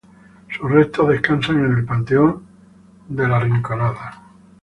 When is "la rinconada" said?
3.29-4.23